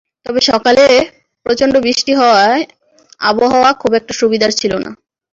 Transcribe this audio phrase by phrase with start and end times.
[0.25, 0.85] তবে সকালে
[1.45, 2.61] প্রচণ্ড বৃষ্টি হওয়ায়
[3.21, 4.91] আবহাওয়া খুব একটা সুবিধার ছিল না।